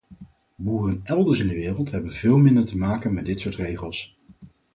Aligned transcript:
Boeren 0.55 0.99
elders 1.03 1.39
in 1.39 1.47
de 1.47 1.53
wereld 1.53 1.91
hebben 1.91 2.13
veel 2.13 2.37
minder 2.37 2.65
te 2.65 2.77
maken 2.77 3.13
met 3.13 3.25
dit 3.25 3.39
soort 3.39 3.55
regels. 3.55 4.17